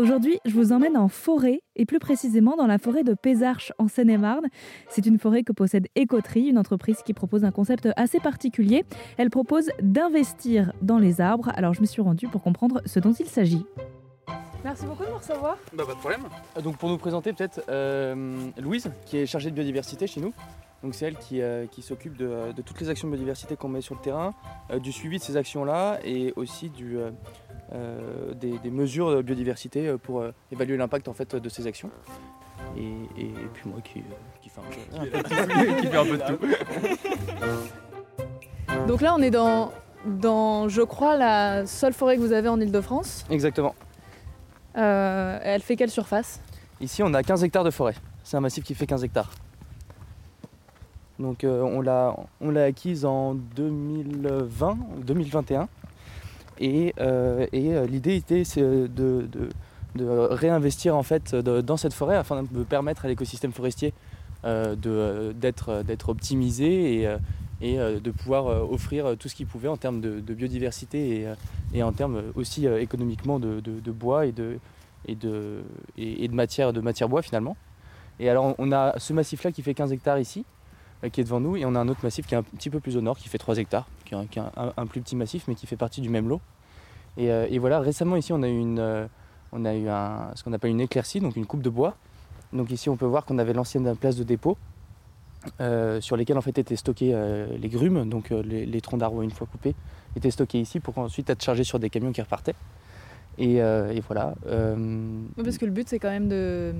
Aujourd'hui, 0.00 0.38
je 0.46 0.54
vous 0.54 0.72
emmène 0.72 0.96
en 0.96 1.08
forêt 1.08 1.60
et 1.76 1.84
plus 1.84 1.98
précisément 1.98 2.56
dans 2.56 2.66
la 2.66 2.78
forêt 2.78 3.04
de 3.04 3.12
Pézarches 3.12 3.70
en 3.76 3.86
Seine-et-Marne. 3.86 4.46
C'est 4.88 5.04
une 5.04 5.18
forêt 5.18 5.42
que 5.42 5.52
possède 5.52 5.88
Écoterie, 5.94 6.46
une 6.46 6.56
entreprise 6.56 7.02
qui 7.04 7.12
propose 7.12 7.44
un 7.44 7.50
concept 7.50 7.86
assez 7.96 8.18
particulier. 8.18 8.86
Elle 9.18 9.28
propose 9.28 9.68
d'investir 9.82 10.72
dans 10.80 10.96
les 10.96 11.20
arbres. 11.20 11.52
Alors 11.54 11.74
je 11.74 11.82
me 11.82 11.86
suis 11.86 12.00
rendue 12.00 12.28
pour 12.28 12.42
comprendre 12.42 12.80
ce 12.86 12.98
dont 12.98 13.12
il 13.12 13.26
s'agit. 13.26 13.66
Merci 14.64 14.86
beaucoup 14.86 15.04
de 15.04 15.10
me 15.10 15.16
recevoir. 15.16 15.58
Bah 15.74 15.84
pas 15.86 15.92
de 15.92 15.98
problème. 15.98 16.22
Donc 16.64 16.78
pour 16.78 16.88
nous 16.88 16.96
présenter 16.96 17.34
peut-être 17.34 17.60
euh, 17.68 18.48
Louise, 18.58 18.90
qui 19.04 19.18
est 19.18 19.26
chargée 19.26 19.50
de 19.50 19.54
biodiversité 19.54 20.06
chez 20.06 20.22
nous. 20.22 20.32
Donc 20.82 20.94
c'est 20.94 21.04
elle 21.04 21.16
qui, 21.16 21.42
euh, 21.42 21.66
qui 21.66 21.82
s'occupe 21.82 22.16
de, 22.16 22.52
de 22.56 22.62
toutes 22.62 22.80
les 22.80 22.88
actions 22.88 23.06
de 23.06 23.12
biodiversité 23.12 23.54
qu'on 23.54 23.68
met 23.68 23.82
sur 23.82 23.94
le 23.94 24.00
terrain, 24.00 24.32
euh, 24.70 24.78
du 24.78 24.92
suivi 24.92 25.18
de 25.18 25.22
ces 25.22 25.36
actions-là 25.36 25.98
et 26.04 26.32
aussi 26.36 26.70
du, 26.70 26.96
euh, 26.96 27.10
des, 27.72 28.58
des 28.58 28.70
mesures 28.70 29.14
de 29.16 29.22
biodiversité 29.22 29.86
euh, 29.88 29.96
pour 29.98 30.20
euh, 30.20 30.32
évaluer 30.52 30.76
l'impact 30.76 31.08
en 31.08 31.12
fait 31.12 31.34
de 31.36 31.48
ces 31.48 31.66
actions. 31.66 31.90
Et, 32.76 32.82
et- 33.20 33.24
et 33.26 33.48
puis 33.54 33.68
moi 33.70 33.80
qui, 33.82 34.00
euh, 34.00 34.02
qui 34.42 34.48
fait 34.50 34.60
un 34.60 34.64
peu, 34.64 35.76
qui 35.80 35.86
fait 35.86 35.96
un 35.96 36.04
peu 36.04 36.18
de 36.18 36.22
tout. 36.26 36.38
Donc 38.86 39.00
là, 39.00 39.14
on 39.14 39.22
est 39.22 39.30
dans, 39.30 39.72
dans, 40.06 40.68
je 40.68 40.82
crois, 40.82 41.16
la 41.16 41.66
seule 41.66 41.92
forêt 41.92 42.16
que 42.16 42.20
vous 42.20 42.32
avez 42.32 42.48
en 42.48 42.60
Ile-de-France. 42.60 43.24
Exactement. 43.30 43.74
Euh, 44.76 45.38
elle 45.42 45.62
fait 45.62 45.76
quelle 45.76 45.90
surface? 45.90 46.40
Ici 46.80 47.02
on 47.02 47.12
a 47.14 47.22
15 47.22 47.42
hectares 47.44 47.64
de 47.64 47.70
forêt. 47.70 47.94
C'est 48.22 48.36
un 48.36 48.40
massif 48.40 48.62
qui 48.64 48.74
fait 48.74 48.86
15 48.86 49.02
hectares. 49.04 49.30
Donc 51.18 51.44
euh, 51.44 51.60
on 51.62 51.80
l'a 51.82 52.14
on 52.40 52.50
l'a 52.50 52.64
acquise 52.64 53.04
en 53.04 53.34
2020, 53.34 54.78
2021. 55.04 55.68
Et, 56.60 56.94
euh, 57.00 57.46
euh, 57.54 57.86
l'idée 57.86 58.16
était 58.16 58.44
c'est 58.44 58.60
de, 58.62 59.28
réinvestir 59.96 60.94
en 60.96 61.02
fait 61.02 61.34
dans 61.34 61.76
cette 61.76 61.94
forêt 61.94 62.16
afin 62.16 62.44
de 62.44 62.62
permettre 62.62 63.06
à 63.06 63.08
l'écosystème 63.08 63.52
forestier 63.52 63.92
euh, 64.44 64.74
euh, 64.86 65.32
d'être, 65.34 66.08
optimisé 66.08 67.00
et, 67.00 67.06
euh, 67.06 67.18
euh, 67.62 68.00
de 68.00 68.10
pouvoir 68.10 68.46
euh, 68.46 68.60
offrir 68.62 69.16
tout 69.18 69.28
ce 69.28 69.34
qu'il 69.34 69.46
pouvait 69.46 69.68
en 69.68 69.76
termes 69.76 70.00
de, 70.00 70.34
biodiversité 70.34 71.20
et, 71.20 71.26
euh, 71.26 71.82
en 71.82 71.92
termes 71.92 72.22
aussi 72.34 72.66
euh, 72.66 72.80
économiquement 72.80 73.38
de, 73.38 73.60
bois 73.90 74.24
et 74.26 74.32
de, 74.32 74.58
matière 76.32 76.72
de 76.72 76.80
matière 76.80 77.08
bois 77.08 77.20
finalement. 77.20 77.56
Et 78.18 78.30
alors 78.30 78.54
on 78.58 78.72
a 78.72 78.98
ce 78.98 79.12
massif 79.12 79.44
là 79.44 79.52
qui 79.52 79.62
fait 79.62 79.74
15 79.74 79.92
hectares 79.92 80.18
ici, 80.18 80.46
euh, 81.04 81.10
qui 81.10 81.20
est 81.20 81.24
devant 81.24 81.40
nous, 81.40 81.56
et 81.56 81.66
on 81.66 81.74
a 81.74 81.78
un 81.78 81.88
autre 81.88 82.00
massif 82.02 82.26
qui 82.26 82.34
est 82.34 82.38
un 82.38 82.42
petit 82.42 82.70
peu 82.70 82.80
plus 82.80 82.96
au 82.96 83.02
nord, 83.02 83.18
qui 83.18 83.28
fait 83.28 83.38
3 83.38 83.58
hectares, 83.58 83.88
qui 84.10 84.14
est 84.14 84.18
un, 84.18 84.26
qui 84.26 84.38
est 84.38 84.42
un- 84.42 84.72
un 84.76 84.86
plus 84.86 85.00
petit 85.00 85.16
massif 85.16 85.44
mais 85.48 85.54
qui 85.54 85.66
fait 85.66 85.76
partie 85.76 86.00
du 86.00 86.08
même 86.08 86.28
lot. 86.28 86.40
Et, 87.16 87.30
euh, 87.30 87.46
et 87.50 87.58
voilà, 87.58 87.80
récemment 87.80 88.16
ici 88.16 88.32
on 88.32 88.42
a 88.42 88.48
eu, 88.48 88.58
une, 88.58 88.78
euh, 88.78 89.06
on 89.52 89.64
a 89.64 89.74
eu 89.74 89.88
un, 89.88 90.30
ce 90.34 90.42
qu'on 90.44 90.52
appelle 90.52 90.70
une 90.70 90.80
éclaircie, 90.80 91.20
donc 91.20 91.36
une 91.36 91.46
coupe 91.46 91.62
de 91.62 91.70
bois. 91.70 91.96
Donc 92.52 92.70
ici 92.70 92.88
on 92.88 92.96
peut 92.96 93.06
voir 93.06 93.24
qu'on 93.24 93.38
avait 93.38 93.52
l'ancienne 93.52 93.94
place 93.96 94.16
de 94.16 94.24
dépôt. 94.24 94.56
euh, 95.60 96.00
sur 96.02 96.16
lesquels 96.18 96.36
en 96.36 96.42
fait 96.42 96.58
étaient 96.58 96.76
stockés 96.76 97.12
euh, 97.14 97.46
les 97.56 97.68
grumes, 97.70 98.06
donc 98.08 98.30
euh, 98.30 98.42
les, 98.42 98.66
les 98.66 98.80
troncs 98.82 99.00
d'arbres 99.00 99.22
une 99.22 99.30
fois 99.30 99.46
coupés, 99.50 99.74
étaient 100.14 100.30
stockés 100.30 100.60
ici 100.60 100.80
pour 100.80 100.98
ensuite 100.98 101.30
être 101.30 101.42
chargés 101.42 101.64
sur 101.64 101.78
des 101.78 101.88
camions 101.88 102.12
qui 102.12 102.20
repartaient. 102.20 102.54
Et, 103.38 103.54
et 103.56 104.00
voilà. 104.06 104.34
Oui, 104.46 105.42
Parce 105.42 105.56
que 105.56 105.64
le 105.64 105.70
but, 105.70 105.88
c'est 105.88 105.98
quand 105.98 106.10
même 106.10 106.28
de, 106.28 106.74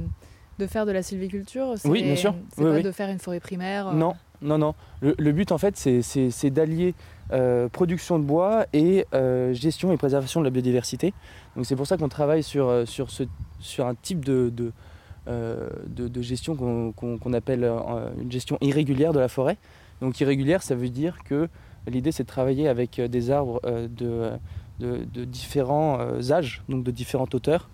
de 0.58 0.66
faire 0.66 0.84
de 0.84 0.92
la 0.92 1.02
sylviculture. 1.02 1.74
Oui, 1.86 2.02
bien 2.02 2.16
sûr. 2.16 2.34
C'est 2.54 2.62
Oui, 2.62 2.70
pas 2.70 2.76
oui. 2.76 2.82
de 2.82 2.92
faire 2.92 3.08
une 3.08 3.18
forêt 3.18 3.40
primaire. 3.40 3.92
Non, 3.94 4.14
non, 4.42 4.58
non. 4.58 4.74
Le, 5.02 5.32
but 5.32 5.52
en 5.52 5.58
fait, 5.58 5.76
c'est- 5.76 6.50
d'allier 6.50 6.94
euh, 7.32 7.68
production 7.68 8.18
de 8.18 8.24
bois 8.24 8.66
et 8.72 9.06
euh, 9.14 9.52
gestion 9.52 9.92
et 9.92 9.96
préservation 9.96 10.40
de 10.40 10.44
la 10.44 10.50
biodiversité. 10.50 11.12
Donc 11.56 11.66
c'est 11.66 11.76
pour 11.76 11.86
ça 11.86 11.96
qu'on 11.96 12.08
travaille 12.08 12.42
sur, 12.42 12.68
euh, 12.68 12.84
un 13.78 13.94
type 13.94 14.24
de, 14.24 14.72
gestion 16.20 16.56
qu'on 16.56 17.32
appelle 17.32 17.64
une 18.20 18.32
gestion 18.32 18.56
irrégulière 18.60 19.12
de 19.12 19.20
la 19.20 19.28
forêt. 19.28 19.58
Donc 20.00 20.20
irrégulière, 20.20 20.62
ça 20.62 20.74
veut 20.74 20.88
dire 20.88 21.18
que 21.24 21.48
l'idée 21.86 22.12
c'est 22.12 22.24
de 22.24 22.28
travailler 22.28 22.66
avec 22.66 23.00
des 23.00 23.30
arbres 23.30 23.60
de, 23.62 24.38
différents 25.24 25.98
âges, 26.30 26.62
donc 26.68 26.82
de 26.82 26.90
différentes 26.90 27.34
hauteurs. 27.34 27.68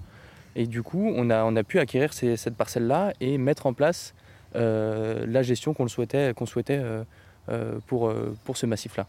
Et 0.57 0.67
du 0.67 0.83
coup, 0.83 1.13
on 1.15 1.31
a, 1.31 1.65
pu 1.65 1.79
acquérir 1.79 2.13
cette 2.13 2.57
parcelle-là 2.57 3.13
et 3.21 3.39
mettre 3.39 3.67
en 3.67 3.73
place 3.73 4.15
la 4.55 5.43
gestion 5.43 5.75
qu'on 5.75 5.85
le 5.85 5.89
souhaitait, 5.89 6.33
qu'on 6.35 6.47
souhaitait 6.47 6.81
euh, 6.83 7.03
euh, 7.49 7.79
pour, 7.87 8.09
euh, 8.09 8.35
pour 8.45 8.57
ce 8.57 8.67
massif-là. 8.67 9.07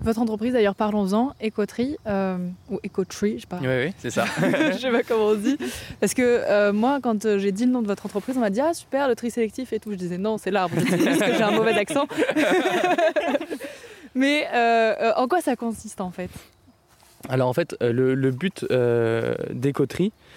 Votre 0.00 0.20
entreprise, 0.20 0.54
d'ailleurs, 0.54 0.74
parlons-en, 0.74 1.32
Ecotree, 1.44 1.96
euh, 2.06 2.38
ou 2.70 2.80
Ecotree, 2.84 3.34
je 3.36 3.42
sais 3.42 3.46
pas. 3.46 3.58
Oui, 3.60 3.68
oui, 3.68 3.92
c'est 3.98 4.10
ça. 4.10 4.24
je 4.72 4.78
sais 4.78 4.90
pas 4.90 5.02
comment 5.02 5.26
on 5.26 5.34
dit. 5.34 5.56
Parce 6.00 6.14
que 6.14 6.22
euh, 6.22 6.72
moi, 6.72 6.98
quand 7.02 7.24
euh, 7.24 7.38
j'ai 7.38 7.52
dit 7.52 7.66
le 7.66 7.72
nom 7.72 7.82
de 7.82 7.86
votre 7.86 8.06
entreprise, 8.06 8.36
on 8.36 8.40
m'a 8.40 8.50
dit 8.50 8.60
Ah, 8.60 8.74
super, 8.74 9.06
le 9.06 9.14
tri 9.14 9.30
sélectif 9.30 9.72
et 9.72 9.78
tout. 9.78 9.92
Je 9.92 9.96
disais 9.96 10.18
Non, 10.18 10.38
c'est 10.38 10.50
l'arbre. 10.50 10.74
Je 10.78 10.84
disais 10.84 11.10
juste 11.10 11.24
que 11.24 11.34
j'ai 11.34 11.42
un 11.42 11.50
mauvais 11.52 11.78
accent. 11.78 12.06
Mais 14.14 14.46
euh, 14.52 14.94
euh, 15.00 15.12
en 15.16 15.28
quoi 15.28 15.40
ça 15.40 15.56
consiste 15.56 16.00
en 16.00 16.10
fait? 16.10 16.30
Alors 17.28 17.48
en 17.48 17.52
fait, 17.52 17.76
euh, 17.82 17.92
le, 17.92 18.14
le 18.14 18.30
but 18.30 18.66
euh, 18.70 19.34
d'écoterie, 19.50 20.12
euh, 20.12 20.31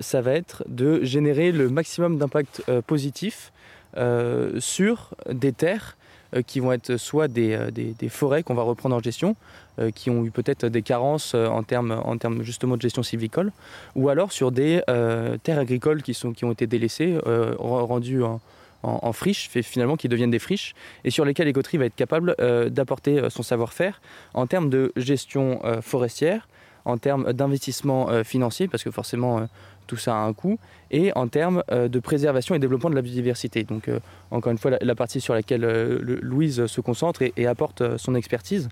ça 0.00 0.20
va 0.20 0.32
être 0.32 0.64
de 0.68 1.02
générer 1.04 1.52
le 1.52 1.68
maximum 1.68 2.18
d'impact 2.18 2.62
euh, 2.68 2.82
positif 2.82 3.52
euh, 3.96 4.58
sur 4.60 5.10
des 5.30 5.52
terres 5.52 5.96
euh, 6.34 6.42
qui 6.42 6.58
vont 6.60 6.72
être 6.72 6.96
soit 6.96 7.28
des, 7.28 7.54
euh, 7.54 8.08
forêts 8.08 8.42
qu'on 8.42 8.54
va 8.54 8.62
reprendre 8.62 8.96
en 8.96 9.00
gestion, 9.00 9.36
euh, 9.78 9.90
qui 9.90 10.10
ont 10.10 10.24
eu 10.24 10.30
peut-être 10.30 10.66
des 10.66 10.82
carences 10.82 11.32
euh, 11.34 11.46
en 11.46 11.62
termes 11.62 11.92
en 12.04 12.16
termes 12.18 12.42
justement 12.42 12.76
de 12.76 12.82
gestion 12.82 13.02
sylvicole, 13.02 13.52
ou 13.94 14.08
alors 14.08 14.32
sur 14.32 14.50
des 14.50 14.82
euh, 14.90 15.36
terres 15.42 15.60
agricoles 15.60 16.02
qui, 16.02 16.16
ont 16.44 16.52
été 16.52 16.66
délaissées, 16.66 17.18
euh, 17.26 17.54
ren- 17.58 17.84
rendues 17.84 18.22
en, 18.24 18.40
en, 18.82 18.98
en 19.02 19.12
friches, 19.12 19.48
fait- 19.48 19.62
finalement 19.62 19.96
qui 19.96 20.08
deviennent 20.08 20.30
des 20.32 20.40
friches, 20.40 20.74
et 21.04 21.10
sur 21.10 21.24
lesquelles 21.24 21.46
l'écoterie 21.46 21.78
va 21.78 21.86
être 21.86 21.94
capable 21.96 22.34
euh, 22.40 22.68
d'apporter 22.68 23.18
euh, 23.20 23.30
son 23.30 23.42
savoir-faire 23.44 24.00
en 24.34 24.46
termes 24.48 24.70
de 24.70 24.92
gestion 24.96 25.60
euh, 25.64 25.80
forestière, 25.82 26.48
en 26.84 26.98
termes 26.98 27.32
d'investissement 27.32 28.10
euh, 28.10 28.24
financier, 28.24 28.68
parce 28.68 28.82
que 28.82 28.90
forcément 28.90 29.38
euh, 29.38 29.46
tout 29.86 29.96
ça 29.96 30.14
a 30.14 30.18
un 30.18 30.32
coût, 30.32 30.58
et 30.90 31.12
en 31.14 31.28
termes 31.28 31.62
euh, 31.70 31.88
de 31.88 31.98
préservation 31.98 32.54
et 32.54 32.58
développement 32.58 32.90
de 32.90 32.94
la 32.94 33.02
biodiversité. 33.02 33.64
Donc 33.64 33.90
encore 34.30 34.52
une 34.52 34.58
fois, 34.58 34.72
la, 34.80 34.94
partie 34.94 35.20
sur 35.20 35.34
laquelle 35.34 35.62
le- 35.62 36.18
Louise 36.22 36.66
se 36.66 36.80
concentre 36.80 37.22
et, 37.22 37.46
apporte 37.46 37.96
son 37.98 38.14
expertise, 38.14 38.68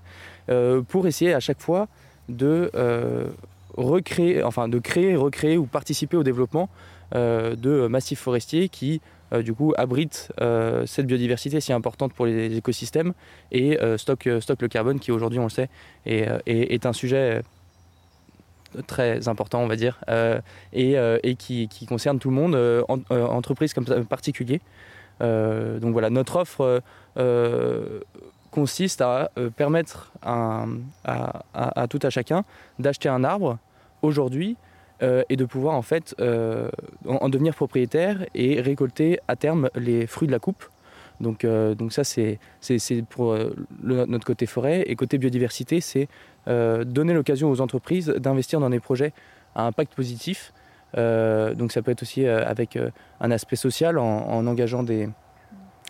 pour 0.87 1.07
essayer 1.07 1.33
à 1.33 1.39
chaque 1.39 1.61
fois 1.61 1.87
de 2.29 2.71
recréer, 3.77 4.43
enfin 4.43 4.67
de 4.67 4.79
créer, 4.79 5.15
recréer 5.15 5.57
ou 5.57 5.65
participer 5.65 6.17
au 6.17 6.23
développement 6.23 6.69
de 7.13 7.87
massifs 7.87 8.19
forestiers 8.19 8.69
qui 8.69 9.01
du 9.41 9.53
coup 9.53 9.73
abritent 9.77 10.31
euh, 10.41 10.85
cette 10.85 11.07
biodiversité 11.07 11.59
si 11.59 11.73
importante 11.73 12.13
pour 12.13 12.25
les 12.25 12.55
écosystèmes 12.55 13.13
et 13.51 13.79
euh, 13.81 13.97
stocke, 13.97 14.29
stocke 14.39 14.61
le 14.61 14.67
carbone 14.67 14.99
qui 14.99 15.11
aujourd'hui 15.11 15.39
on 15.39 15.43
le 15.43 15.49
sait 15.49 15.69
est, 16.05 16.85
un 16.85 16.93
sujet 16.93 17.41
très 18.87 19.27
important 19.27 19.61
on 19.61 19.67
va 19.67 19.75
dire 19.75 19.99
euh, 20.09 20.39
et, 20.71 20.97
euh, 20.97 21.17
et 21.23 21.35
qui, 21.35 21.67
concerne 21.87 22.19
tout 22.19 22.29
le 22.29 22.35
monde, 22.35 22.55
euh, 22.55 22.83
en- 22.87 23.01
entreprises 23.09 23.73
comme 23.73 23.85
particuliers. 24.05 24.61
Donc 25.19 25.93
voilà, 25.93 26.09
notre 26.09 26.35
offre 26.35 26.81
consiste 28.51 28.99
à 29.01 29.31
permettre 29.55 30.11
à, 30.21 30.65
tout 31.89 31.99
à 32.01 32.09
chacun 32.09 32.43
d'acheter 32.77 33.07
un 33.07 33.23
arbre 33.23 33.57
aujourd'hui 34.01 34.57
et 35.01 35.35
de 35.37 35.45
pouvoir 35.45 35.75
en 35.75 35.81
fait 35.81 36.13
en 36.19 37.29
devenir 37.29 37.55
propriétaire 37.55 38.25
et 38.35 38.59
récolter 38.59 39.19
à 39.29 39.37
terme 39.37 39.69
les 39.75 40.07
fruits 40.07 40.27
de 40.27 40.33
la 40.33 40.39
coupe. 40.39 40.65
Donc, 41.19 41.45
euh, 41.45 41.75
donc 41.75 41.93
ça 41.93 42.03
c'est 42.03 42.39
pour 43.09 43.33
euh, 43.33 43.53
le- 43.83 44.05
notre 44.05 44.25
côté 44.25 44.45
forêt 44.45 44.81
et 44.87 44.95
côté 44.95 45.17
biodiversité 45.17 45.79
c'est 45.79 46.07
euh, 46.47 46.83
donner 46.83 47.13
l'occasion 47.13 47.49
aux 47.51 47.61
entreprises 47.61 48.07
d'investir 48.09 48.59
dans 48.59 48.69
des 48.69 48.79
projets 48.79 49.13
à 49.55 49.65
impact 49.65 49.93
positif. 49.95 50.53
Donc 50.95 51.71
ça 51.71 51.81
peut 51.81 51.91
être 51.91 52.03
aussi 52.03 52.25
avec 52.27 52.77
un 53.19 53.31
aspect 53.31 53.55
social 53.55 53.97
en, 53.97 54.05
en 54.29 54.45
engageant 54.47 54.83
des, 54.83 55.09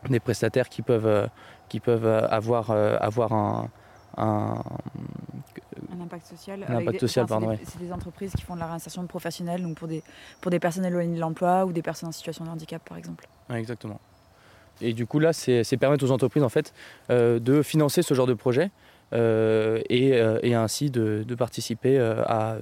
des 0.09 0.19
prestataires 0.19 0.69
qui 0.69 0.81
peuvent, 0.81 1.29
qui 1.69 1.79
peuvent 1.79 2.05
avoir, 2.07 2.71
avoir 2.71 3.33
un, 3.33 3.69
un- 4.17 4.61
Un 5.91 6.01
impact 6.01 6.25
social. 6.27 6.63
Un 6.67 6.75
impact 6.77 6.91
des- 6.91 6.99
social, 6.99 7.25
enfin, 7.25 7.55
c'est 7.65 7.79
des- 7.79 7.91
entreprises 7.91 8.31
qui 8.31 8.43
font 8.43 8.55
de 8.55 8.59
la 8.61 8.67
réinsertion 8.67 9.05
professionnelle, 9.07 9.61
donc 9.63 9.75
pour 9.77 9.87
des, 9.87 10.03
pour 10.41 10.51
des 10.51 10.59
personnes 10.59 10.85
éloignées 10.85 11.15
de 11.15 11.19
l'emploi 11.19 11.65
ou 11.65 11.73
des 11.73 11.81
personnes 11.81 12.09
en 12.09 12.13
situation 12.13 12.45
de 12.45 12.49
handicap, 12.49 12.81
par 12.87 12.97
exemple. 12.97 13.25
Ouais, 13.49 13.59
exactement. 13.59 13.99
Et 14.81 14.93
du 14.93 15.05
coup, 15.05 15.19
là, 15.19 15.33
c'est 15.33 15.77
permettre 15.77 16.05
aux 16.05 16.11
entreprises 16.11 16.43
en 16.43 16.49
fait, 16.49 16.73
euh, 17.09 17.39
de 17.39 17.61
financer 17.61 18.01
ce 18.01 18.13
genre 18.13 18.27
de 18.27 18.33
projet 18.33 18.71
euh, 19.13 19.81
et, 19.89 20.13
euh, 20.13 20.39
et 20.43 20.55
ainsi 20.55 20.89
de, 20.89 21.25
participer 21.37 21.99
à, 21.99 22.57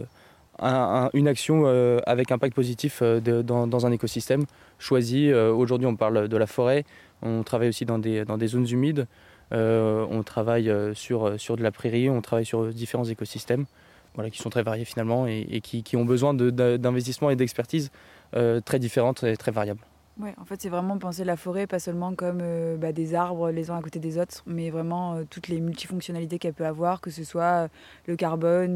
une 1.13 1.27
action 1.27 1.65
avec 2.05 2.31
impact 2.31 2.53
positif 2.53 3.01
dans, 3.01 3.85
un 3.85 3.91
écosystème 3.91 4.45
choisi. 4.77 5.33
Aujourd'hui, 5.33 5.87
on 5.87 5.95
parle 5.95 6.27
de 6.27 6.37
la 6.37 6.45
forêt, 6.45 6.85
on 7.23 7.41
travaille 7.41 7.69
aussi 7.69 7.85
dans 7.85 7.97
des, 7.97 8.25
dans 8.25 8.37
des 8.37 8.47
zones 8.47 8.67
humides, 8.69 9.07
on 9.51 10.21
travaille 10.23 10.71
sur, 10.93 11.39
sur 11.39 11.57
de 11.57 11.63
la 11.63 11.71
prairie, 11.71 12.11
on 12.11 12.21
travaille 12.21 12.45
sur 12.45 12.67
différents 12.67 13.05
écosystèmes. 13.05 13.65
voilà, 14.13 14.29
qui 14.29 14.37
sont 14.37 14.51
très 14.51 14.61
variés 14.61 14.85
finalement 14.85 15.25
et, 15.25 15.61
qui, 15.61 15.97
ont 15.97 16.05
besoin 16.05 16.35
d'investissement 16.35 17.31
et 17.31 17.35
d'expertise 17.35 17.89
très 18.31 18.77
différentes 18.77 19.23
et 19.23 19.37
très 19.37 19.51
variables. 19.51 19.81
Ouais, 20.19 20.33
en 20.37 20.43
fait, 20.43 20.61
c'est 20.61 20.69
vraiment 20.69 20.97
penser 20.97 21.23
la 21.23 21.37
forêt, 21.37 21.67
pas 21.67 21.79
seulement 21.79 22.13
comme 22.15 22.39
euh, 22.41 22.75
bah, 22.75 22.91
des 22.91 23.15
arbres 23.15 23.49
les 23.49 23.69
uns 23.69 23.77
à 23.77 23.81
côté 23.81 23.99
des 23.99 24.17
autres, 24.17 24.43
mais 24.45 24.69
vraiment 24.69 25.15
euh, 25.15 25.23
toutes 25.27 25.47
les 25.47 25.61
multifonctionnalités 25.61 26.37
qu'elle 26.37 26.53
peut 26.53 26.65
avoir, 26.65 26.99
que 26.99 27.09
ce 27.09 27.23
soit 27.23 27.43
euh, 27.43 27.67
le 28.07 28.17
carbone, 28.17 28.75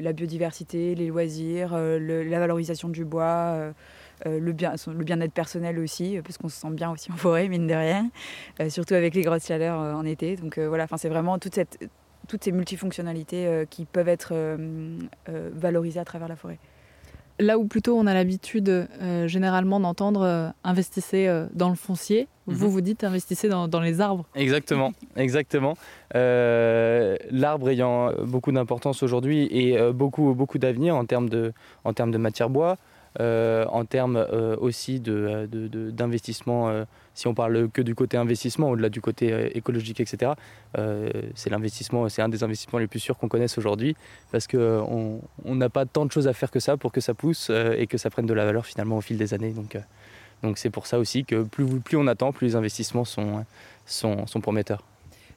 la 0.00 0.12
biodiversité, 0.12 0.94
les 0.94 1.06
loisirs, 1.06 1.74
la 1.74 2.38
valorisation 2.38 2.90
du 2.90 3.04
bois, 3.04 3.72
le, 4.26 4.52
bien, 4.52 4.74
le 4.86 5.04
bien-être 5.04 5.32
personnel 5.32 5.78
aussi, 5.78 6.20
parce 6.22 6.36
qu'on 6.36 6.48
se 6.48 6.60
sent 6.60 6.70
bien 6.70 6.90
aussi 6.90 7.10
en 7.10 7.16
forêt, 7.16 7.48
mine 7.48 7.66
de 7.66 7.74
rien, 7.74 8.10
surtout 8.68 8.94
avec 8.94 9.14
les 9.14 9.22
grosses 9.22 9.46
chaleurs 9.46 9.78
en 9.78 10.04
été. 10.04 10.36
Donc 10.36 10.58
voilà, 10.58 10.86
c'est 10.96 11.08
vraiment 11.08 11.38
toutes 11.38 11.58
ces 12.42 12.52
multifonctionnalités 12.52 13.64
qui 13.70 13.84
peuvent 13.86 14.08
être 14.08 14.34
valorisées 15.26 16.00
à 16.00 16.04
travers 16.04 16.28
la 16.28 16.36
forêt. 16.36 16.58
Là 17.40 17.58
où 17.58 17.66
plutôt 17.66 17.96
on 17.96 18.06
a 18.06 18.14
l'habitude 18.14 18.68
euh, 18.68 19.28
généralement 19.28 19.78
d'entendre 19.78 20.22
euh, 20.22 20.48
investissez 20.64 21.28
euh, 21.28 21.46
dans 21.54 21.68
le 21.68 21.76
foncier, 21.76 22.26
mhm. 22.46 22.54
vous 22.54 22.70
vous 22.70 22.80
dites 22.80 23.04
investissez 23.04 23.48
dans, 23.48 23.80
les 23.80 24.00
arbres. 24.00 24.24
Exactement, 24.34 24.92
exactement. 25.16 25.76
L'arbre 26.14 27.70
ayant 27.70 28.12
beaucoup 28.24 28.50
d'importance 28.50 29.02
aujourd'hui 29.02 29.48
et 29.50 29.78
beaucoup, 29.92 30.34
beaucoup 30.34 30.58
d'avenir 30.58 30.96
en 30.96 31.04
termes 31.04 31.28
de, 31.28 31.52
en 31.84 31.92
termes 31.92 32.10
de 32.10 32.18
matière 32.18 32.50
bois, 32.50 32.76
en 33.18 33.84
termes 33.84 34.16
euh, 34.16 34.56
aussi 34.60 35.00
d'investissement, 35.00 36.68
de, 36.68 36.72
euh, 36.72 36.84
si 37.14 37.26
on 37.26 37.34
parle 37.34 37.68
que 37.70 37.82
du 37.82 37.94
côté 37.94 38.16
investissement, 38.16 38.70
au-delà 38.70 38.90
du 38.90 39.00
côté 39.00 39.56
écologique, 39.56 40.00
etc., 40.00 40.32
c'est 41.34 41.50
l'investissement, 41.50 42.08
c'est 42.08 42.22
un 42.22 42.28
des 42.28 42.44
investissements 42.44 42.78
les 42.78 42.86
plus 42.86 43.00
sûrs 43.00 43.18
qu'on 43.18 43.28
connaisse 43.28 43.58
aujourd'hui, 43.58 43.96
parce 44.30 44.46
qu'on 44.46 45.20
n'a 45.44 45.68
pas 45.68 45.84
tant 45.84 46.06
de 46.06 46.12
choses 46.12 46.28
à 46.28 46.32
faire 46.32 46.50
que 46.50 46.60
ça 46.60 46.76
pour 46.76 46.92
que 46.92 47.00
ça 47.00 47.14
pousse 47.14 47.50
et 47.50 47.88
que 47.88 47.98
ça 47.98 48.10
prenne 48.10 48.26
de 48.26 48.34
la 48.34 48.44
valeur 48.44 48.66
finalement 48.66 48.98
au 48.98 49.00
fil 49.00 49.18
des 49.18 49.34
années. 49.34 49.50
Donc, 49.50 49.76
donc 50.42 50.58
c'est 50.58 50.70
pour 50.70 50.86
ça 50.86 51.00
aussi 51.00 51.24
que 51.24 51.42
plus, 51.42 51.66
plus 51.80 51.96
on 51.96 52.06
attend, 52.06 52.30
plus 52.32 52.46
les 52.46 52.56
investissements 52.56 53.04
sont, 53.04 53.44
sont, 53.84 54.28
sont 54.28 54.40
prometteurs. 54.40 54.84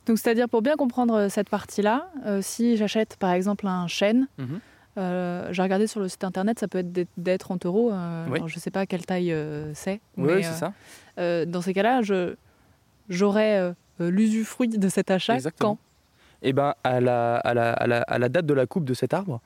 Donc 0.06 0.20
c'est-à-dire 0.20 0.50
pour 0.50 0.62
bien 0.62 0.76
comprendre 0.76 1.30
cette 1.30 1.50
partie-là, 1.50 2.08
si 2.42 2.78
j'achète 2.78 3.18
par 3.18 3.32
exemple 3.32 3.66
un 3.66 3.88
chêne, 3.88 4.28
mhm. 4.38 4.60
Euh, 4.98 5.48
j'ai 5.52 5.62
regardé 5.62 5.88
sur 5.88 6.00
le 6.00 6.08
site 6.08 6.24
internet, 6.24 6.60
ça 6.60 6.68
peut 6.68 6.80
être 6.80 7.08
d'être 7.18 7.52
en 7.52 7.58
taureau. 7.58 7.92
Euh, 7.92 8.26
je 8.48 8.56
ne 8.56 8.60
sais 8.60 8.72
pas 8.72 8.86
quelle 8.86 9.06
taille 9.06 9.32
euh, 9.32 9.72
c'est. 9.74 10.02
Oui, 10.18 10.44
c'est 10.44 10.54
ça. 10.54 11.46
dans 11.46 11.62
ces 11.62 11.74
cas-là, 11.74 12.02
j'aurais 13.10 13.74
l'usufruit 14.00 14.70
de 14.70 14.90
cet 14.90 15.12
achat 15.12 15.38
quand? 15.60 15.78
Eh 16.44 16.54
ben, 16.54 16.74
à 16.84 17.00
la, 17.00 17.36
à, 17.36 17.54
la, 17.54 17.72
à, 17.74 18.18
la, 18.18 18.30
date 18.30 18.48
de 18.48 18.54
la 18.54 18.66
coupe 18.66 18.86
de 18.86 18.96
cet 18.96 19.14
arbre. 19.14 19.42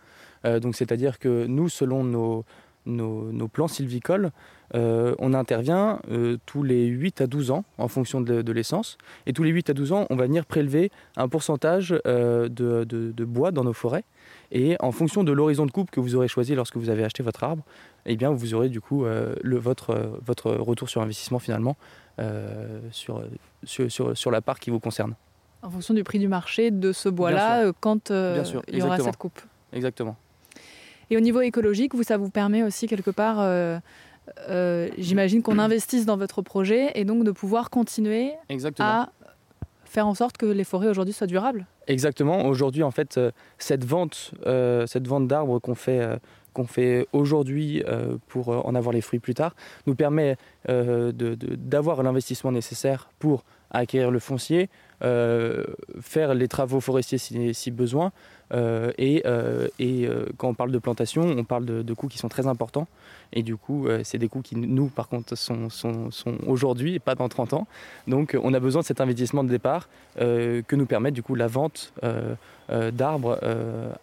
donc, 0.45 0.75
c'est-à-dire 0.75 1.19
que 1.19 1.45
nous, 1.45 1.68
selon 1.68 2.06
nos, 2.06 2.45
nos, 2.86 3.33
nos 3.33 3.48
plans 3.50 3.68
sylvicoles, 3.68 4.31
on 4.74 5.33
intervient 5.33 6.00
tous 6.45 6.63
les 6.63 6.86
8 6.86 7.21
à 7.21 7.27
12 7.27 7.51
ans 7.51 7.65
en 7.77 7.89
fonction 7.89 8.21
de, 8.21 8.41
de 8.41 8.51
l'essence. 8.51 8.98
Et 9.25 9.33
tous 9.33 9.44
les 9.44 9.51
8 9.51 9.71
à 9.71 9.74
12 9.74 9.91
ans, 9.91 10.07
on 10.09 10.15
va 10.15 10.25
venir 10.25 10.45
prélever 10.45 10.89
un 11.18 11.27
pourcentage 11.27 11.89
de, 11.89 12.48
de, 12.50 12.86
de, 12.86 13.25
bois 13.25 13.51
dans 13.51 13.65
nos 13.65 13.74
forêts. 13.74 14.06
Et 14.51 14.75
en 14.80 14.92
fonction 14.92 15.24
de 15.24 15.31
l'horizon 15.31 15.65
de 15.65 15.71
coupe 15.71 15.92
que 15.92 16.00
vous 16.00 16.15
aurez 16.15 16.27
choisi 16.27 16.56
lorsque 16.56 16.77
vous 16.77 16.89
avez 16.89 17.03
acheté 17.03 17.24
votre 17.24 17.44
arbre, 17.44 17.63
eh 18.06 18.15
bien, 18.15 18.31
vous 18.31 18.53
aurez 18.53 18.69
du 18.69 18.81
coup 18.81 19.06
euh, 19.06 19.36
le, 19.42 19.57
votre, 19.57 19.92
euh, 19.92 20.19
votre 20.25 20.51
retour 20.51 20.89
sur 20.89 21.01
investissement 21.01 21.39
finalement 21.39 21.75
euh, 22.19 22.80
sur, 22.92 23.24
sur, 23.63 24.18
sur, 24.18 24.31
la 24.31 24.42
part 24.42 24.59
qui 24.59 24.69
vous 24.69 24.80
concerne. 24.80 25.15
En 25.62 25.69
fonction 25.69 25.94
du 25.94 26.03
prix 26.03 26.19
du 26.19 26.27
marché 26.27 26.71
de 26.71 26.92
ce 26.92 27.09
bois-là, 27.09 27.71
quand 27.80 28.09
il 28.12 28.77
y 28.77 28.81
aura 28.81 29.00
cette 29.00 29.18
coupe. 29.18 29.39
Exactement. 29.74 30.15
Et 31.09 31.18
au 31.18 31.19
niveau 31.19 31.41
écologique, 31.41 31.94
vous, 31.94 32.03
ça 32.03 32.18
vous 32.18 32.30
permet 32.30 32.63
aussi 32.63 32.88
quelque 32.88 33.12
part, 33.12 33.38
j'imagine 34.98 35.41
qu'on 35.41 35.59
investisse 35.59 36.06
dans 36.06 36.18
votre 36.18 36.41
projet 36.41 36.91
et 36.95 37.03
donc 37.03 37.24
de 37.24 37.31
pouvoir 37.31 37.69
continuer 37.69 38.33
à 38.80 39.09
faire 39.86 40.08
en 40.08 40.14
sorte 40.14 40.38
que 40.38 40.46
les 40.46 40.64
forêts 40.64 40.90
aujourd'hui 40.90 41.14
soient 41.14 41.28
durables. 41.28 41.66
Exactement. 41.88 42.46
Aujourd'hui, 42.46 42.84
en 42.84 42.92
fait, 42.92 43.18
euh, 43.18 43.32
cette 43.58 43.86
vente, 43.86 44.32
euh, 44.46 44.86
cette 44.88 45.08
vente 45.08 45.28
d'arbres 45.28 45.60
qu'on 45.60 45.76
fait, 45.76 46.00
euh, 46.00 46.18
qu'on 46.56 46.66
fait 46.66 47.07
aujourd'hui 47.13 47.84
pour 48.28 48.50
en 48.50 48.74
avoir 48.74 48.94
les 48.94 49.02
fruits 49.02 49.19
plus 49.19 49.36
tard, 49.36 49.56
nous 49.86 49.94
permet 49.96 50.38
d'avoir 50.68 52.02
l'investissement 52.02 52.52
nécessaire 52.52 53.10
pour 53.19 53.44
acquérir 53.69 54.10
le 54.10 54.19
foncier, 54.19 54.69
faire 55.02 56.34
les 56.34 56.48
travaux 56.48 56.80
forestiers 56.80 57.18
si 57.54 57.72
besoin, 57.72 58.12
euh, 58.54 58.92
et, 58.98 59.24
euh, 59.25 59.68
euh, 59.81 60.25
quand 60.38 60.50
on 60.50 60.54
parle 60.54 60.72
de 60.72 60.78
plantation, 60.78 61.24
on 61.24 61.44
parle 61.44 61.66
de, 61.66 61.94
coûts 61.94 62.07
qui 62.07 62.18
sont 62.18 62.30
très 62.30 62.48
importants. 62.48 62.88
Et 63.34 63.44
du 63.44 63.56
coup, 63.56 63.88
c'est 64.04 64.18
des 64.18 64.28
coûts 64.28 64.42
qui, 64.42 64.56
nous, 64.56 64.88
par 64.88 65.08
contre, 65.08 65.36
sont, 65.36 65.69
sont, 65.69 66.12
sont 66.12 66.38
aujourd'hui 66.46 66.96
et 66.96 67.00
pas 67.00 67.16
dans 67.16 67.28
30 67.28 67.54
ans. 67.54 67.68
Donc, 68.08 68.38
on 68.42 68.54
a 68.54 68.60
besoin 68.60 68.81
de 68.81 68.86
cet 68.86 69.01
investissement 69.01 69.44
de 69.44 69.50
départ 69.50 69.90
que 70.18 70.75
nous 70.75 70.86
permet 70.86 71.12
du 71.12 71.24
coup 71.24 71.36
la 71.36 71.48
vente 71.48 71.94
d'arbres 72.69 73.40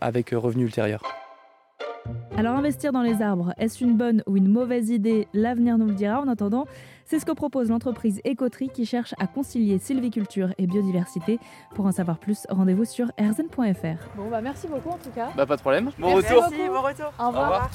avec 0.00 0.30
revenus 0.30 0.66
ultérieurs. 0.66 1.21
Alors 2.36 2.56
investir 2.56 2.92
dans 2.92 3.02
les 3.02 3.20
arbres, 3.20 3.52
est-ce 3.58 3.84
une 3.84 3.96
bonne 3.96 4.22
ou 4.26 4.36
une 4.36 4.48
mauvaise 4.48 4.88
idée? 4.88 5.28
L'avenir 5.34 5.76
nous 5.76 5.86
le 5.86 5.94
dira. 5.94 6.20
En 6.20 6.28
attendant, 6.28 6.66
c'est 7.04 7.18
ce 7.18 7.26
que 7.26 7.32
propose 7.32 7.68
l'entreprise 7.68 8.20
Écoterie 8.24 8.70
qui 8.70 8.86
cherche 8.86 9.14
à 9.20 9.26
concilier 9.26 9.78
sylviculture 9.78 10.54
et 10.58 10.66
biodiversité. 10.66 11.38
Pour 11.74 11.86
en 11.86 11.92
savoir 11.92 12.18
plus, 12.18 12.46
rendez-vous 12.48 12.86
sur 12.86 13.12
erzen.fr. 13.18 14.16
Bon 14.16 14.30
bah 14.30 14.40
merci 14.40 14.66
beaucoup 14.66 14.90
en 14.90 14.98
tout 14.98 15.10
cas. 15.14 15.28
Bah 15.36 15.46
pas 15.46 15.56
de 15.56 15.60
problème. 15.60 15.90
Bon 15.98 16.14
retour. 16.14 16.40
Merci, 16.50 16.68
bon 16.68 16.80
retour. 16.80 17.12
Au 17.20 17.28
revoir. 17.28 17.70